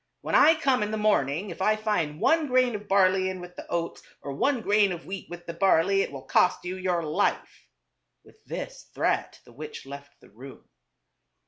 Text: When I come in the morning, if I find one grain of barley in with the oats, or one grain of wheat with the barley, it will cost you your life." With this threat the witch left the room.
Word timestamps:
When 0.21 0.33
I 0.33 0.55
come 0.55 0.81
in 0.81 0.89
the 0.89 0.97
morning, 0.97 1.51
if 1.51 1.61
I 1.61 1.75
find 1.75 2.19
one 2.19 2.47
grain 2.47 2.73
of 2.73 2.87
barley 2.87 3.29
in 3.29 3.39
with 3.39 3.55
the 3.55 3.67
oats, 3.67 4.01
or 4.23 4.31
one 4.33 4.61
grain 4.61 4.91
of 4.91 5.05
wheat 5.05 5.29
with 5.29 5.45
the 5.45 5.53
barley, 5.53 6.01
it 6.01 6.11
will 6.11 6.23
cost 6.23 6.65
you 6.65 6.75
your 6.75 7.03
life." 7.03 7.67
With 8.23 8.43
this 8.47 8.89
threat 8.95 9.41
the 9.45 9.53
witch 9.53 9.85
left 9.85 10.19
the 10.19 10.31
room. 10.31 10.67